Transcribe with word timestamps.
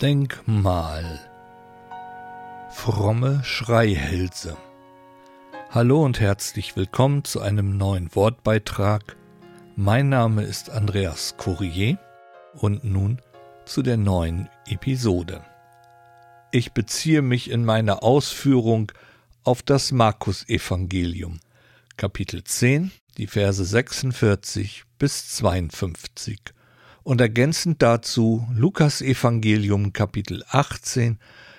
Denkmal. 0.00 1.20
Fromme 2.70 3.44
Schreihälse. 3.44 4.56
Hallo 5.68 6.02
und 6.02 6.20
herzlich 6.20 6.74
willkommen 6.74 7.24
zu 7.24 7.42
einem 7.42 7.76
neuen 7.76 8.14
Wortbeitrag. 8.14 9.18
Mein 9.76 10.08
Name 10.08 10.44
ist 10.44 10.70
Andreas 10.70 11.36
Courier 11.36 11.98
und 12.54 12.82
nun 12.82 13.20
zu 13.66 13.82
der 13.82 13.98
neuen 13.98 14.48
Episode. 14.66 15.44
Ich 16.50 16.72
beziehe 16.72 17.20
mich 17.20 17.50
in 17.50 17.66
meiner 17.66 18.02
Ausführung 18.02 18.92
auf 19.44 19.60
das 19.60 19.92
Markus-Evangelium, 19.92 21.40
Kapitel 21.98 22.42
10, 22.42 22.90
die 23.18 23.26
Verse 23.26 23.62
46 23.62 24.84
bis 24.98 25.28
52 25.36 26.40
und 27.10 27.20
ergänzend 27.20 27.82
dazu 27.82 28.46
Lukas 28.54 29.02
Evangelium 29.02 29.92
Kapitel 29.92 30.44
18 30.48 31.18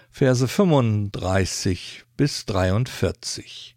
Verse 0.10 0.48
35 0.48 2.06
bis 2.16 2.46
43. 2.46 3.76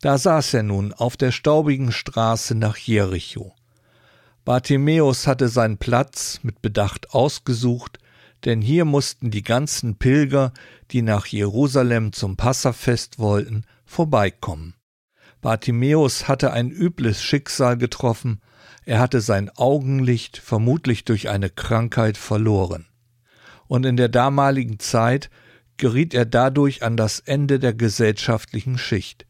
Da 0.00 0.18
saß 0.18 0.54
er 0.54 0.64
nun 0.64 0.92
auf 0.92 1.16
der 1.16 1.30
staubigen 1.30 1.92
Straße 1.92 2.56
nach 2.56 2.76
Jericho. 2.76 3.54
Bartimäus 4.44 5.28
hatte 5.28 5.48
seinen 5.48 5.78
Platz 5.78 6.40
mit 6.42 6.60
Bedacht 6.60 7.14
ausgesucht, 7.14 8.00
denn 8.44 8.60
hier 8.60 8.84
mussten 8.84 9.30
die 9.30 9.44
ganzen 9.44 9.94
Pilger, 9.94 10.52
die 10.90 11.02
nach 11.02 11.26
Jerusalem 11.26 12.12
zum 12.12 12.36
Passafest 12.36 13.20
wollten, 13.20 13.62
vorbeikommen. 13.84 14.74
Bartimäus 15.40 16.28
hatte 16.28 16.52
ein 16.52 16.70
übles 16.70 17.22
Schicksal 17.22 17.76
getroffen, 17.76 18.40
er 18.84 18.98
hatte 18.98 19.20
sein 19.20 19.50
Augenlicht 19.50 20.38
vermutlich 20.38 21.04
durch 21.04 21.28
eine 21.28 21.50
Krankheit 21.50 22.16
verloren. 22.16 22.86
Und 23.66 23.84
in 23.84 23.96
der 23.96 24.08
damaligen 24.08 24.78
Zeit 24.78 25.30
geriet 25.76 26.14
er 26.14 26.24
dadurch 26.24 26.82
an 26.82 26.96
das 26.96 27.20
Ende 27.20 27.58
der 27.58 27.74
gesellschaftlichen 27.74 28.78
Schicht. 28.78 29.26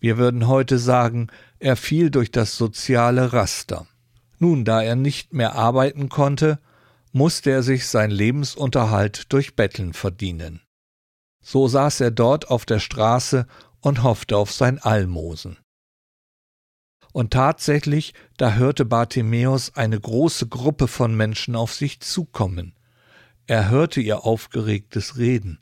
Wir 0.00 0.18
würden 0.18 0.48
heute 0.48 0.78
sagen, 0.78 1.28
er 1.60 1.76
fiel 1.76 2.10
durch 2.10 2.32
das 2.32 2.56
soziale 2.56 3.32
Raster. 3.32 3.86
Nun, 4.40 4.64
da 4.64 4.82
er 4.82 4.96
nicht 4.96 5.32
mehr 5.32 5.54
arbeiten 5.54 6.08
konnte, 6.08 6.58
musste 7.12 7.50
er 7.50 7.62
sich 7.62 7.86
sein 7.86 8.10
Lebensunterhalt 8.10 9.32
durch 9.32 9.54
Betteln 9.54 9.92
verdienen. 9.92 10.60
So 11.40 11.68
saß 11.68 12.00
er 12.00 12.10
dort 12.10 12.50
auf 12.50 12.64
der 12.64 12.80
Straße 12.80 13.46
und 13.82 14.02
hoffte 14.02 14.38
auf 14.38 14.50
sein 14.50 14.78
Almosen. 14.78 15.58
Und 17.12 17.32
tatsächlich, 17.32 18.14
da 18.38 18.54
hörte 18.54 18.86
Bartimäus 18.86 19.76
eine 19.76 20.00
große 20.00 20.48
Gruppe 20.48 20.88
von 20.88 21.14
Menschen 21.14 21.54
auf 21.54 21.74
sich 21.74 22.00
zukommen. 22.00 22.74
Er 23.46 23.68
hörte 23.68 24.00
ihr 24.00 24.24
aufgeregtes 24.24 25.18
Reden. 25.18 25.58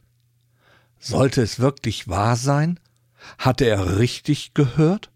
Sollte 1.00 1.42
es 1.42 1.58
wirklich 1.58 2.06
wahr 2.06 2.36
sein? 2.36 2.78
Hatte 3.38 3.64
er 3.64 3.98
richtig 3.98 4.54
gehört? 4.54 5.10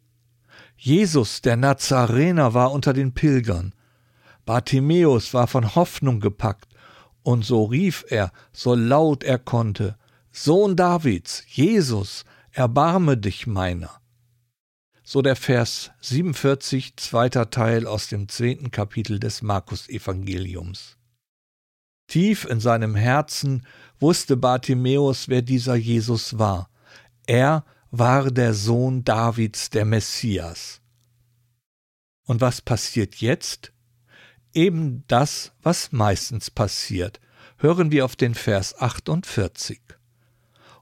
Jesus, 0.76 1.40
der 1.40 1.56
Nazarener, 1.56 2.52
war 2.52 2.72
unter 2.72 2.92
den 2.92 3.12
Pilgern. 3.12 3.74
Bartimäus 4.44 5.34
war 5.34 5.46
von 5.46 5.74
Hoffnung 5.74 6.20
gepackt, 6.20 6.74
und 7.22 7.44
so 7.44 7.64
rief 7.64 8.04
er, 8.08 8.32
so 8.52 8.74
laut 8.74 9.24
er 9.24 9.38
konnte, 9.38 9.96
Sohn 10.30 10.76
Davids, 10.76 11.44
Jesus, 11.46 12.24
erbarme 12.54 13.16
dich 13.16 13.46
meiner 13.46 14.00
so 15.06 15.20
der 15.20 15.36
Vers 15.36 15.90
47, 16.00 16.96
zweiter 16.96 17.50
Teil 17.50 17.86
aus 17.86 18.08
dem 18.08 18.28
zehnten 18.28 18.70
Kapitel 18.70 19.20
des 19.20 19.42
Markus-Evangeliums. 19.42 20.96
Tief 22.06 22.46
in 22.46 22.58
seinem 22.58 22.94
Herzen 22.94 23.66
wusste 24.00 24.36
Bartimäus, 24.38 25.28
wer 25.28 25.42
dieser 25.42 25.74
Jesus 25.74 26.38
war. 26.38 26.70
Er 27.26 27.64
war 27.90 28.30
der 28.30 28.54
Sohn 28.54 29.04
Davids, 29.04 29.68
der 29.70 29.84
Messias. 29.84 30.80
Und 32.26 32.40
was 32.40 32.62
passiert 32.62 33.16
jetzt? 33.16 33.72
Eben 34.54 35.04
das, 35.06 35.52
was 35.62 35.92
meistens 35.92 36.50
passiert. 36.50 37.20
Hören 37.58 37.90
wir 37.90 38.06
auf 38.06 38.16
den 38.16 38.34
Vers 38.34 38.80
48. 38.80 39.80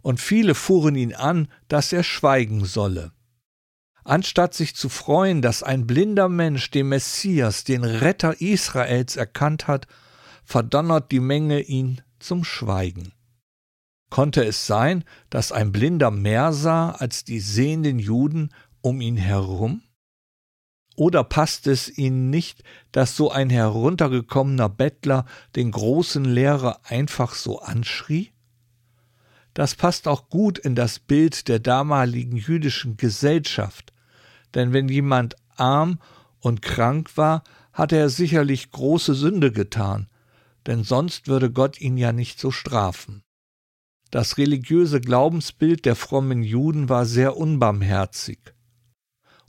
Und 0.03 0.21
viele 0.21 0.55
fuhren 0.55 0.97
ihn 0.97 1.15
an, 1.15 1.49
dass 1.69 1.93
er 1.93 2.03
schweigen 2.03 2.65
solle. 2.65 3.13
Anstatt 4.05 4.53
sich 4.53 4.75
zu 4.75 4.89
freuen, 4.89 5.43
dass 5.43 5.63
ein 5.63 5.87
blinder 5.87 6.29
Mensch 6.29 6.71
den 6.71 6.89
Messias, 6.89 7.63
den 7.63 7.85
Retter 7.85 8.41
Israels 8.41 9.17
erkannt 9.17 9.69
hat, 9.69 9.87
verdonnert 10.45 11.13
die 11.13 11.21
Menge 11.21 11.61
ihn 11.61 12.03
zum 12.19 12.43
Schweigen. 12.43 13.13
Konnte 14.11 14.45
es 14.45 14.67
sein, 14.67 15.05
dass 15.31 15.53
ein 15.53 15.73
Blinder 15.73 16.11
mehr 16.11 16.53
sah 16.53 16.91
als 16.91 17.25
die 17.25 17.41
sehenden 17.41 17.99
Juden 17.99 18.51
um 18.83 19.01
ihn 19.01 19.17
herum? 19.17 19.83
Oder 20.97 21.25
passte 21.25 21.71
es 21.71 21.97
ihnen 21.97 22.29
nicht, 22.29 22.63
dass 22.91 23.17
so 23.17 23.31
ein 23.31 23.49
heruntergekommener 23.49 24.69
Bettler 24.69 25.25
den 25.57 25.71
großen 25.71 26.25
Lehrer 26.25 26.81
einfach 26.85 27.35
so 27.35 27.61
anschrie? 27.61 28.32
Das 29.55 29.75
passt 29.75 30.09
auch 30.09 30.29
gut 30.29 30.59
in 30.59 30.75
das 30.75 30.99
Bild 30.99 31.49
der 31.49 31.59
damaligen 31.59 32.37
jüdischen 32.37 32.97
Gesellschaft, 32.97 33.93
denn 34.55 34.73
wenn 34.73 34.89
jemand 34.89 35.37
arm 35.57 35.99
und 36.41 36.63
krank 36.63 37.17
war, 37.17 37.43
hatte 37.73 37.97
er 37.97 38.11
sicherlich 38.11 38.71
große 38.71 39.15
Sünde 39.15 39.53
getan, 39.53 40.09
denn 40.67 40.85
sonst 40.85 41.29
würde 41.29 41.51
Gott 41.51 41.81
ihn 41.81 41.97
ja 41.97 42.13
nicht 42.13 42.39
so 42.39 42.51
strafen. 42.51 43.23
Das 44.11 44.37
religiöse 44.37 45.01
Glaubensbild 45.01 45.87
der 45.87 45.97
frommen 45.97 46.43
Juden 46.43 46.89
war 46.91 47.07
sehr 47.07 47.37
unbarmherzig. 47.37 48.39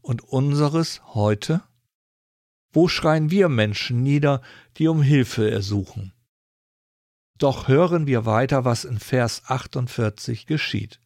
Und 0.01 0.21
unseres 0.21 1.01
heute? 1.13 1.61
Wo 2.71 2.87
schreien 2.87 3.29
wir 3.29 3.49
Menschen 3.49 4.03
nieder, 4.03 4.41
die 4.77 4.87
um 4.87 5.01
Hilfe 5.01 5.51
ersuchen? 5.51 6.13
Doch 7.43 7.67
hören 7.67 8.07
wir 8.07 8.25
weiter, 8.25 8.63
was 8.63 8.85
in 8.85 8.99
Vers 8.99 9.41
48 9.47 10.45
geschieht. 10.45 11.01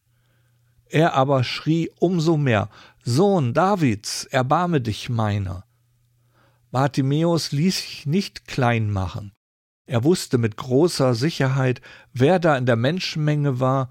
Er 0.88 1.14
aber 1.14 1.42
schrie 1.42 1.90
umso 1.98 2.36
mehr, 2.36 2.68
Sohn 3.02 3.54
Davids, 3.54 4.22
erbarme 4.26 4.80
dich 4.80 5.08
meiner. 5.08 5.64
Bartimäus 6.70 7.50
ließ 7.50 7.78
sich 7.78 8.06
nicht 8.06 8.46
klein 8.46 8.88
machen. 8.88 9.32
Er 9.86 10.04
wusste 10.04 10.38
mit 10.38 10.56
großer 10.56 11.16
Sicherheit, 11.16 11.80
wer 12.12 12.38
da 12.38 12.56
in 12.56 12.66
der 12.66 12.76
Menschenmenge 12.76 13.58
war, 13.58 13.88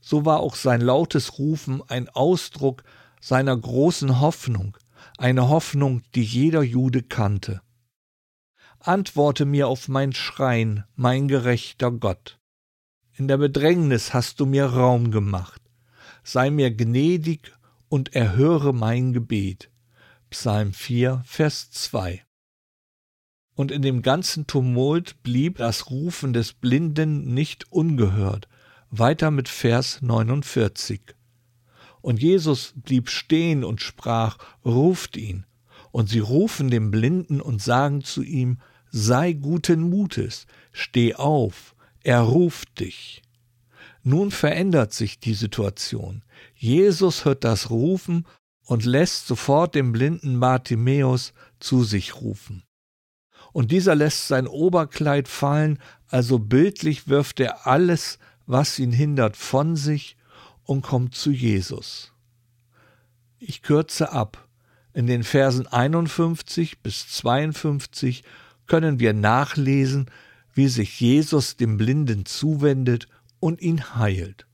so 0.00 0.24
war 0.24 0.40
auch 0.40 0.54
sein 0.54 0.80
lautes 0.80 1.38
Rufen 1.38 1.82
ein 1.86 2.08
Ausdruck 2.08 2.82
seiner 3.20 3.54
großen 3.54 4.20
Hoffnung, 4.20 4.74
eine 5.18 5.50
Hoffnung, 5.50 6.00
die 6.14 6.24
jeder 6.24 6.62
Jude 6.62 7.02
kannte. 7.02 7.60
Antworte 8.80 9.44
mir 9.44 9.68
auf 9.68 9.88
mein 9.88 10.12
Schreien, 10.12 10.84
mein 10.96 11.28
gerechter 11.28 11.90
Gott. 11.90 12.38
In 13.14 13.28
der 13.28 13.36
Bedrängnis 13.36 14.12
hast 14.14 14.40
du 14.40 14.46
mir 14.46 14.66
Raum 14.66 15.10
gemacht 15.10 15.60
sei 16.22 16.50
mir 16.50 16.70
gnädig 16.70 17.52
und 17.88 18.14
erhöre 18.14 18.72
mein 18.72 19.12
Gebet. 19.12 19.70
Psalm 20.30 20.72
4, 20.72 21.22
Vers 21.24 21.70
2. 21.70 22.22
Und 23.54 23.72
in 23.72 23.82
dem 23.82 24.02
ganzen 24.02 24.46
Tumult 24.46 25.22
blieb 25.22 25.58
das 25.58 25.90
Rufen 25.90 26.32
des 26.32 26.52
Blinden 26.52 27.34
nicht 27.34 27.72
ungehört. 27.72 28.48
Weiter 28.90 29.30
mit 29.30 29.48
Vers 29.48 30.00
49. 30.02 31.00
Und 32.00 32.22
Jesus 32.22 32.72
blieb 32.76 33.10
stehen 33.10 33.64
und 33.64 33.82
sprach, 33.82 34.38
ruft 34.64 35.16
ihn. 35.16 35.46
Und 35.90 36.08
sie 36.08 36.20
rufen 36.20 36.70
den 36.70 36.90
Blinden 36.90 37.40
und 37.40 37.60
sagen 37.60 38.02
zu 38.02 38.22
ihm, 38.22 38.60
sei 38.90 39.32
guten 39.32 39.82
Mutes, 39.82 40.46
steh 40.72 41.14
auf, 41.14 41.74
er 42.02 42.20
ruft 42.20 42.80
dich. 42.80 43.22
Nun 44.02 44.30
verändert 44.30 44.92
sich 44.92 45.20
die 45.20 45.34
Situation. 45.34 46.22
Jesus 46.54 47.24
hört 47.24 47.44
das 47.44 47.70
Rufen 47.70 48.26
und 48.64 48.84
lässt 48.84 49.26
sofort 49.26 49.74
den 49.74 49.92
blinden 49.92 50.40
Bartimäus 50.40 51.32
zu 51.58 51.84
sich 51.84 52.20
rufen. 52.20 52.62
Und 53.52 53.72
dieser 53.72 53.94
lässt 53.94 54.28
sein 54.28 54.46
Oberkleid 54.46 55.28
fallen, 55.28 55.78
also 56.08 56.38
bildlich 56.38 57.08
wirft 57.08 57.40
er 57.40 57.66
alles, 57.66 58.18
was 58.46 58.78
ihn 58.78 58.92
hindert, 58.92 59.36
von 59.36 59.76
sich 59.76 60.16
und 60.64 60.82
kommt 60.82 61.14
zu 61.14 61.30
Jesus. 61.30 62.12
Ich 63.38 63.62
kürze 63.62 64.12
ab. 64.12 64.46
In 64.92 65.06
den 65.06 65.22
Versen 65.22 65.66
51 65.66 66.80
bis 66.80 67.08
52 67.08 68.22
können 68.70 69.00
wir 69.00 69.14
nachlesen, 69.14 70.06
wie 70.54 70.68
sich 70.68 71.00
Jesus 71.00 71.56
dem 71.56 71.76
Blinden 71.76 72.24
zuwendet 72.24 73.08
und 73.40 73.60
ihn 73.60 73.96
heilt. 73.96 74.46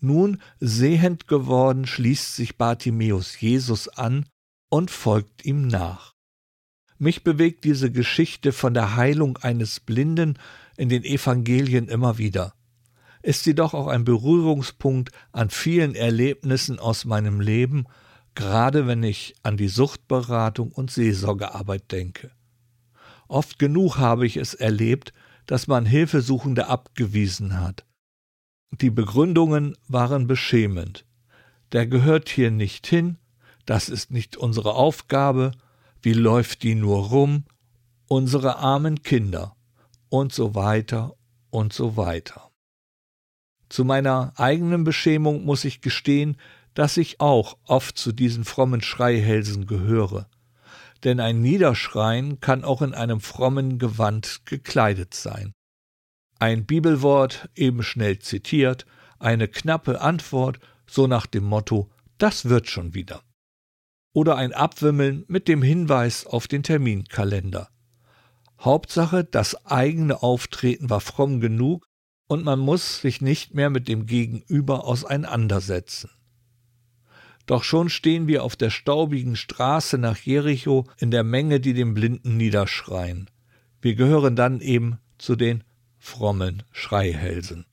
Nun, 0.00 0.40
sehend 0.60 1.26
geworden, 1.26 1.84
schließt 1.84 2.36
sich 2.36 2.56
Bartimäus 2.56 3.40
Jesus 3.40 3.88
an 3.88 4.24
und 4.68 4.92
folgt 4.92 5.44
ihm 5.44 5.66
nach. 5.66 6.14
Mich 6.96 7.24
bewegt 7.24 7.64
diese 7.64 7.90
Geschichte 7.90 8.52
von 8.52 8.72
der 8.72 8.94
Heilung 8.94 9.36
eines 9.36 9.80
Blinden, 9.80 10.38
in 10.76 10.88
den 10.88 11.02
Evangelien 11.02 11.88
immer 11.88 12.18
wieder, 12.18 12.54
ist 13.20 13.44
jedoch 13.46 13.74
auch 13.74 13.88
ein 13.88 14.04
Berührungspunkt 14.04 15.10
an 15.32 15.50
vielen 15.50 15.96
Erlebnissen 15.96 16.78
aus 16.78 17.04
meinem 17.04 17.40
Leben, 17.40 17.86
gerade 18.36 18.86
wenn 18.86 19.02
ich 19.02 19.34
an 19.42 19.56
die 19.56 19.66
Suchtberatung 19.66 20.70
und 20.70 20.92
Seelsorgearbeit 20.92 21.90
denke. 21.90 22.30
Oft 23.32 23.58
genug 23.58 23.96
habe 23.96 24.26
ich 24.26 24.36
es 24.36 24.52
erlebt, 24.52 25.14
dass 25.46 25.66
man 25.66 25.86
Hilfesuchende 25.86 26.66
abgewiesen 26.66 27.58
hat. 27.58 27.86
Die 28.72 28.90
Begründungen 28.90 29.74
waren 29.88 30.26
beschämend. 30.26 31.06
Der 31.72 31.86
gehört 31.86 32.28
hier 32.28 32.50
nicht 32.50 32.86
hin, 32.86 33.16
das 33.64 33.88
ist 33.88 34.10
nicht 34.10 34.36
unsere 34.36 34.74
Aufgabe, 34.74 35.52
wie 36.02 36.12
läuft 36.12 36.62
die 36.62 36.74
nur 36.74 37.06
rum, 37.06 37.44
unsere 38.06 38.58
armen 38.58 39.02
Kinder 39.02 39.56
und 40.10 40.34
so 40.34 40.54
weiter 40.54 41.14
und 41.48 41.72
so 41.72 41.96
weiter. 41.96 42.50
Zu 43.70 43.86
meiner 43.86 44.34
eigenen 44.36 44.84
Beschämung 44.84 45.46
muss 45.46 45.64
ich 45.64 45.80
gestehen, 45.80 46.36
dass 46.74 46.98
ich 46.98 47.18
auch 47.18 47.56
oft 47.64 47.96
zu 47.96 48.12
diesen 48.12 48.44
frommen 48.44 48.82
Schreihälsen 48.82 49.66
gehöre. 49.66 50.28
Denn 51.04 51.20
ein 51.20 51.40
Niederschreien 51.40 52.40
kann 52.40 52.64
auch 52.64 52.82
in 52.82 52.94
einem 52.94 53.20
frommen 53.20 53.78
Gewand 53.78 54.46
gekleidet 54.46 55.14
sein. 55.14 55.52
Ein 56.38 56.66
Bibelwort 56.66 57.48
eben 57.54 57.82
schnell 57.82 58.18
zitiert, 58.18 58.86
eine 59.18 59.48
knappe 59.48 60.00
Antwort, 60.00 60.58
so 60.86 61.06
nach 61.06 61.26
dem 61.26 61.44
Motto, 61.44 61.90
das 62.18 62.48
wird 62.48 62.68
schon 62.68 62.94
wieder. 62.94 63.22
Oder 64.12 64.36
ein 64.36 64.52
Abwimmeln 64.52 65.24
mit 65.28 65.48
dem 65.48 65.62
Hinweis 65.62 66.26
auf 66.26 66.48
den 66.48 66.62
Terminkalender. 66.62 67.68
Hauptsache, 68.60 69.24
das 69.24 69.66
eigene 69.66 70.22
Auftreten 70.22 70.90
war 70.90 71.00
fromm 71.00 71.40
genug 71.40 71.86
und 72.28 72.44
man 72.44 72.60
muss 72.60 73.00
sich 73.00 73.20
nicht 73.20 73.54
mehr 73.54 73.70
mit 73.70 73.88
dem 73.88 74.06
Gegenüber 74.06 74.84
auseinandersetzen. 74.84 76.10
Doch 77.52 77.64
schon 77.64 77.90
stehen 77.90 78.28
wir 78.28 78.44
auf 78.44 78.56
der 78.56 78.70
staubigen 78.70 79.36
Straße 79.36 79.98
nach 79.98 80.16
Jericho 80.16 80.86
in 80.96 81.10
der 81.10 81.22
Menge, 81.22 81.60
die 81.60 81.74
den 81.74 81.92
Blinden 81.92 82.38
niederschreien. 82.38 83.28
Wir 83.82 83.94
gehören 83.94 84.36
dann 84.36 84.62
eben 84.62 85.00
zu 85.18 85.36
den 85.36 85.62
frommen 85.98 86.62
Schreihälsen. 86.72 87.66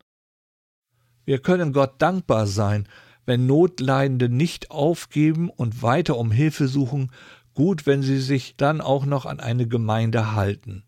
Wir 1.23 1.39
können 1.39 1.71
Gott 1.71 1.93
dankbar 2.01 2.45
sein, 2.45 2.89
wenn 3.25 3.45
Notleidende 3.45 4.27
nicht 4.27 4.69
aufgeben 4.69 5.49
und 5.49 5.81
weiter 5.81 6.17
um 6.17 6.29
Hilfe 6.29 6.67
suchen, 6.67 7.13
gut, 7.53 7.85
wenn 7.85 8.03
sie 8.03 8.19
sich 8.19 8.57
dann 8.57 8.81
auch 8.81 9.05
noch 9.05 9.25
an 9.25 9.39
eine 9.39 9.65
Gemeinde 9.65 10.33
halten. 10.33 10.83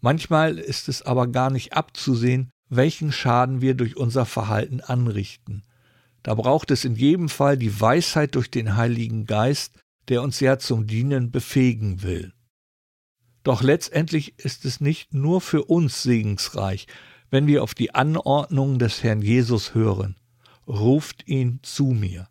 Manchmal 0.00 0.58
ist 0.58 0.88
es 0.88 1.02
aber 1.02 1.28
gar 1.28 1.50
nicht 1.50 1.74
abzusehen, 1.74 2.50
welchen 2.68 3.12
Schaden 3.12 3.60
wir 3.60 3.74
durch 3.74 3.96
unser 3.96 4.26
Verhalten 4.26 4.80
anrichten. 4.80 5.62
Da 6.22 6.34
braucht 6.34 6.70
es 6.70 6.84
in 6.84 6.96
jedem 6.96 7.28
Fall 7.28 7.56
die 7.56 7.80
Weisheit 7.80 8.34
durch 8.34 8.50
den 8.50 8.76
Heiligen 8.76 9.26
Geist, 9.26 9.74
der 10.08 10.22
uns 10.22 10.40
ja 10.40 10.58
zum 10.58 10.86
Dienen 10.86 11.30
befähigen 11.30 12.02
will. 12.02 12.32
Doch 13.42 13.62
letztendlich 13.62 14.38
ist 14.38 14.64
es 14.64 14.80
nicht 14.80 15.14
nur 15.14 15.40
für 15.40 15.64
uns 15.64 16.02
segensreich, 16.02 16.86
wenn 17.30 17.46
wir 17.46 17.62
auf 17.62 17.74
die 17.74 17.94
Anordnungen 17.94 18.78
des 18.78 19.02
Herrn 19.02 19.22
Jesus 19.22 19.74
hören. 19.74 20.16
Ruft 20.66 21.26
ihn 21.26 21.60
zu 21.62 21.86
mir. 21.86 22.28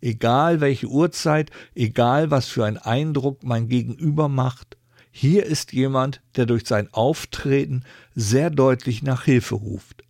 Egal 0.00 0.60
welche 0.60 0.86
Uhrzeit, 0.86 1.50
egal 1.74 2.30
was 2.30 2.48
für 2.48 2.64
ein 2.64 2.78
Eindruck 2.78 3.42
mein 3.42 3.68
Gegenüber 3.68 4.28
macht, 4.28 4.78
hier 5.10 5.44
ist 5.44 5.72
jemand, 5.72 6.22
der 6.36 6.46
durch 6.46 6.66
sein 6.66 6.88
Auftreten 6.92 7.84
sehr 8.14 8.48
deutlich 8.48 9.02
nach 9.02 9.24
Hilfe 9.24 9.56
ruft. 9.56 10.04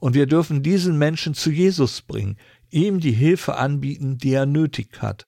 Und 0.00 0.14
wir 0.14 0.26
dürfen 0.26 0.62
diesen 0.62 0.98
Menschen 0.98 1.34
zu 1.34 1.50
Jesus 1.50 2.02
bringen, 2.02 2.36
ihm 2.70 3.00
die 3.00 3.12
Hilfe 3.12 3.56
anbieten, 3.56 4.18
die 4.18 4.32
er 4.32 4.46
nötig 4.46 5.00
hat. 5.00 5.26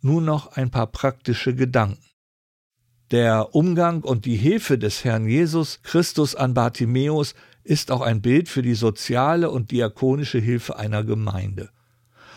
Nun 0.00 0.24
noch 0.24 0.52
ein 0.52 0.70
paar 0.70 0.86
praktische 0.86 1.54
Gedanken. 1.54 2.02
Der 3.10 3.54
Umgang 3.54 4.02
und 4.02 4.26
die 4.26 4.36
Hilfe 4.36 4.78
des 4.78 5.02
Herrn 5.02 5.26
Jesus 5.26 5.80
Christus 5.82 6.34
an 6.34 6.54
Bartimäus 6.54 7.34
ist 7.64 7.90
auch 7.90 8.02
ein 8.02 8.20
Bild 8.20 8.48
für 8.48 8.62
die 8.62 8.74
soziale 8.74 9.50
und 9.50 9.70
diakonische 9.70 10.38
Hilfe 10.38 10.78
einer 10.78 11.04
Gemeinde. 11.04 11.70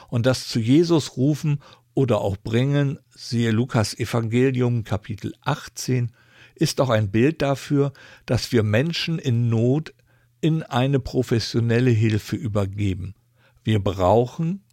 Und 0.10 0.26
das 0.26 0.48
zu 0.48 0.60
Jesus 0.60 1.18
rufen 1.18 1.62
oder 1.94 2.22
auch 2.22 2.38
bringen, 2.38 3.00
siehe 3.10 3.52
Lukas 3.52 3.98
Evangelium 3.98 4.84
Kapitel 4.84 5.34
18, 5.42 6.12
ist 6.56 6.80
auch 6.80 6.90
ein 6.90 7.12
Bild 7.12 7.42
dafür, 7.42 7.92
dass 8.26 8.52
wir 8.52 8.64
Menschen 8.64 9.20
in 9.20 9.50
Not 9.50 9.94
in 10.42 10.64
eine 10.64 11.00
professionelle 11.00 11.92
Hilfe 11.92 12.36
übergeben. 12.36 13.16
Wir 13.64 13.82
brauchen, 13.82 14.64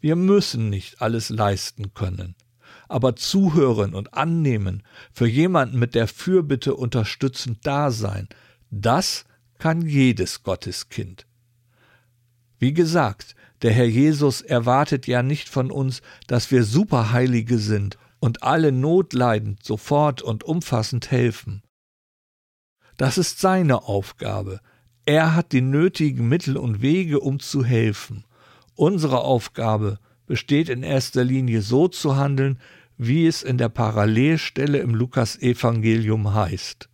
wir 0.00 0.16
müssen 0.16 0.70
nicht 0.70 1.02
alles 1.02 1.28
leisten 1.28 1.94
können. 1.94 2.34
Aber 2.88 3.14
zuhören 3.14 3.94
und 3.94 4.14
annehmen, 4.14 4.82
für 5.12 5.26
jemanden 5.26 5.78
mit 5.78 5.94
der 5.94 6.08
Fürbitte 6.08 6.74
unterstützend 6.74 7.58
da 7.64 7.90
sein, 7.90 8.28
das 8.70 9.24
kann 9.58 9.82
jedes 9.82 10.42
Gotteskind. 10.42 11.26
Wie 12.58 12.72
gesagt, 12.72 13.34
der 13.62 13.72
Herr 13.72 13.86
Jesus 13.86 14.40
erwartet 14.40 15.06
ja 15.06 15.22
nicht 15.22 15.48
von 15.48 15.70
uns, 15.70 16.02
dass 16.26 16.50
wir 16.50 16.64
Superheilige 16.64 17.58
sind 17.58 17.98
und 18.20 18.42
alle 18.42 18.72
notleidend 18.72 19.64
sofort 19.64 20.22
und 20.22 20.44
umfassend 20.44 21.10
helfen. 21.10 21.62
Das 22.96 23.18
ist 23.18 23.40
seine 23.40 23.84
Aufgabe, 23.84 24.60
er 25.04 25.34
hat 25.34 25.52
die 25.52 25.60
nötigen 25.60 26.28
Mittel 26.28 26.56
und 26.56 26.82
Wege, 26.82 27.20
um 27.20 27.40
zu 27.40 27.64
helfen. 27.64 28.24
Unsere 28.74 29.20
Aufgabe 29.20 29.98
besteht 30.26 30.68
in 30.68 30.82
erster 30.82 31.24
Linie 31.24 31.62
so 31.62 31.88
zu 31.88 32.16
handeln, 32.16 32.58
wie 32.96 33.26
es 33.26 33.42
in 33.42 33.58
der 33.58 33.68
Parallelstelle 33.68 34.78
im 34.78 34.94
Lukas-Evangelium 34.94 36.34
heißt. 36.34 36.88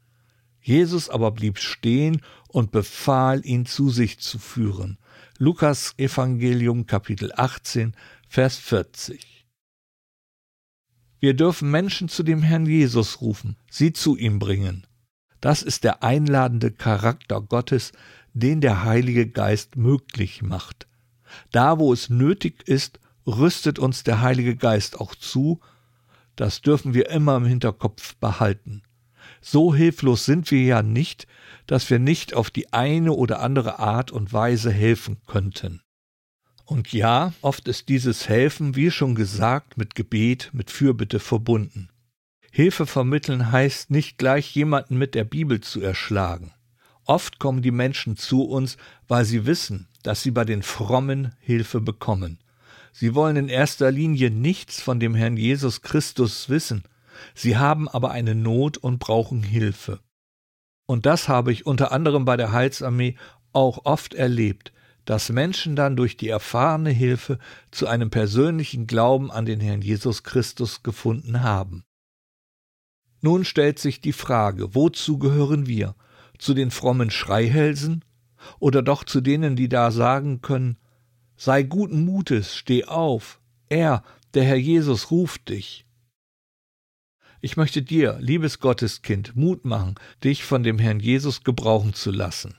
Jesus 0.61 1.09
aber 1.09 1.33
blieb 1.33 1.59
stehen 1.59 2.23
und 2.49 2.73
befahl, 2.73 3.45
ihn 3.45 3.67
zu 3.67 3.91
sich 3.91 4.19
zu 4.19 4.39
führen. 4.39 4.99
Lukas 5.39 5.95
Evangelium 5.97 6.87
Kapitel 6.87 7.33
18, 7.37 7.95
Vers 8.29 8.57
40. 8.57 9.47
Wir 11.21 11.35
dürfen 11.35 11.71
Menschen 11.71 12.09
zu 12.09 12.23
dem 12.23 12.43
Herrn 12.43 12.67
Jesus 12.67 13.21
rufen, 13.21 13.57
sie 13.71 13.93
zu 13.93 14.17
ihm 14.17 14.39
bringen. 14.39 14.87
Das 15.41 15.63
ist 15.63 15.85
der 15.85 16.03
einladende 16.03 16.71
Charakter 16.71 17.41
Gottes, 17.41 17.93
den 18.33 18.61
der 18.61 18.85
Heilige 18.85 19.27
Geist 19.29 19.77
möglich 19.77 20.43
macht. 20.43 20.87
Da, 21.53 21.79
wo 21.79 21.93
es 21.93 22.11
nötig 22.11 22.67
ist, 22.67 23.01
rüstet 23.27 23.79
uns 23.79 24.05
der 24.05 24.21
Heilige 24.21 24.57
Geist 24.57 25.01
auch 25.01 25.15
zu, 25.15 25.61
das 26.37 26.61
dürfen 26.61 26.95
wir 26.95 27.11
immer 27.11 27.37
im 27.37 27.47
Hinterkopf 27.47 28.15
behalten. 28.17 28.83
So 29.41 29.75
hilflos 29.75 30.25
sind 30.25 30.51
wir 30.51 30.63
ja 30.63 30.83
nicht, 30.83 31.27
dass 31.67 31.89
wir 31.91 31.99
nicht 31.99 32.35
auf 32.35 32.51
die 32.51 32.73
eine 32.73 33.13
oder 33.13 33.41
andere 33.41 33.79
Art 33.79 34.11
und 34.11 34.33
Weise 34.33 34.71
helfen 34.71 35.19
könnten. 35.27 35.81
Und 36.65 36.93
ja, 36.93 37.33
oft 37.43 37.69
ist 37.69 37.89
dieses 37.89 38.29
Helfen, 38.29 38.75
wie 38.75 38.91
schon 38.91 39.15
gesagt, 39.15 39.77
mit 39.77 39.95
Gebet, 39.95 40.51
mit 40.53 40.71
Fürbitte 40.71 41.21
verbunden. 41.21 41.89
Hilfe 42.57 42.87
vermitteln 42.87 43.53
heißt 43.53 43.91
nicht 43.91 44.17
gleich 44.17 44.55
jemanden 44.55 44.97
mit 44.97 45.15
der 45.15 45.25
Bibel 45.25 45.61
zu 45.61 45.83
erschlagen. 45.83 46.55
Oft 47.05 47.39
kommen 47.39 47.61
die 47.61 47.71
Menschen 47.71 48.17
zu 48.17 48.45
uns, 48.45 48.79
weil 49.07 49.27
sie 49.27 49.45
wissen, 49.45 49.89
dass 50.03 50.23
sie 50.23 50.31
bei 50.31 50.47
den 50.47 50.63
Frommen 50.63 51.35
Hilfe 51.39 51.83
bekommen. 51.83 52.39
Sie 52.93 53.15
wollen 53.15 53.37
in 53.37 53.51
erster 53.51 53.91
Linie 53.91 54.31
nichts 54.31 54.81
von 54.81 54.99
dem 54.99 55.15
Herrn 55.15 55.37
Jesus 55.37 55.83
Christus 55.83 56.49
wissen, 56.49 56.85
sie 57.35 57.59
haben 57.59 57.91
aber 57.91 58.13
eine 58.13 58.35
Not 58.35 58.79
und 58.79 59.01
brauchen 59.01 59.43
Hilfe. 59.43 60.01
Und 60.87 61.05
das 61.05 61.29
habe 61.29 61.53
ich 61.53 61.67
unter 61.67 61.93
anderem 61.93 62.25
bei 62.25 62.39
der 62.39 62.53
Heilsarmee 62.53 63.17
auch 63.53 63.85
oft 63.85 64.15
erlebt, 64.15 64.73
dass 65.05 65.29
Menschen 65.29 65.77
dann 65.77 65.95
durch 65.95 66.17
die 66.17 66.31
erfahrene 66.31 66.89
Hilfe 66.89 67.39
zu 67.71 67.87
einem 67.87 68.09
persönlichen 68.09 68.87
Glauben 68.87 69.31
an 69.31 69.45
den 69.45 69.61
Herrn 69.61 69.83
Jesus 69.83 70.23
Christus 70.23 70.83
gefunden 70.83 71.43
haben. 71.43 71.85
Nun 73.27 73.45
stellt 73.45 73.81
sich 73.81 74.01
die 74.01 74.13
Frage, 74.13 74.77
wozu 74.77 75.19
gehören 75.19 75.67
wir? 75.67 75.97
Zu 76.39 76.55
den 76.55 76.71
frommen 76.71 77.11
Schreihälsen? 77.11 78.05
Oder 78.61 78.83
doch 78.83 79.03
zu 79.03 79.21
denen, 79.21 79.57
die 79.57 79.69
da 79.69 79.91
sagen 79.91 80.43
können, 80.43 80.79
sei 81.37 81.65
guten 81.65 82.05
Mutes, 82.05 82.55
steh 82.55 82.85
auf, 82.85 83.41
er, 83.69 84.05
der 84.35 84.45
Herr 84.45 84.55
Jesus, 84.55 85.11
ruft 85.11 85.49
dich. 85.49 85.89
Ich 87.41 87.57
möchte 87.57 87.83
dir, 87.83 88.17
liebes 88.21 88.61
Gotteskind, 88.61 89.35
Mut 89.35 89.65
machen, 89.65 89.97
dich 90.23 90.45
von 90.45 90.63
dem 90.63 90.79
Herrn 90.79 91.01
Jesus 91.01 91.43
gebrauchen 91.43 91.95
zu 91.95 92.13
lassen. 92.13 92.55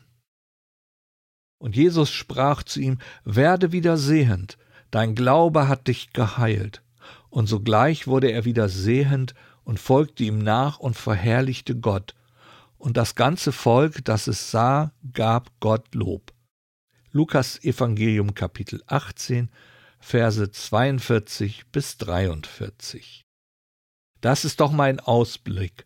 Und 1.60 1.78
Jesus 1.78 2.12
sprach 2.12 2.62
zu 2.64 2.82
ihm, 2.82 2.98
werde 3.24 3.72
wieder 3.72 3.96
sehend, 3.96 4.58
dein 4.92 5.16
Glaube 5.16 5.70
hat 5.70 5.88
dich 5.88 6.12
geheilt. 6.12 6.84
Und 7.30 7.48
sogleich 7.48 8.06
wurde 8.06 8.32
er 8.32 8.44
wieder 8.44 8.68
sehend 8.68 9.34
und 9.68 9.82
folgte 9.82 10.24
ihm 10.24 10.40
nach 10.40 10.80
und 10.80 10.96
verherrlichte 10.96 11.76
Gott. 11.76 12.16
und 12.78 12.96
das 12.96 13.16
ganze 13.16 13.52
Volk, 13.52 14.06
das 14.06 14.28
es 14.28 14.52
sah, 14.52 14.94
gab 15.12 15.50
Gott 15.60 15.94
Lob. 15.94 16.32
Lukas 17.12 17.62
Evangelium 17.64 18.34
Kapitel 18.34 18.82
18, 18.86 19.50
Verse 20.00 20.52
42 20.52 21.66
bis 21.72 21.98
43. 21.98 23.26
Das 24.22 24.46
ist 24.46 24.62
doch 24.62 24.72
mein 24.72 25.00
Ausblick. 25.00 25.86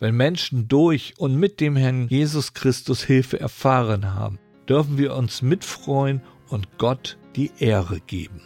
Wenn 0.00 0.16
Menschen 0.16 0.66
durch 0.68 1.14
und 1.18 1.36
mit 1.36 1.60
dem 1.60 1.76
Herrn 1.76 2.08
Jesus 2.08 2.54
Christus 2.54 3.04
Hilfe 3.04 3.38
erfahren 3.38 4.14
haben, 4.14 4.40
dürfen 4.68 4.98
wir 4.98 5.14
uns 5.14 5.42
mitfreuen 5.42 6.22
und 6.48 6.78
Gott 6.78 7.18
die 7.36 7.52
Ehre 7.58 8.00
geben. 8.00 8.40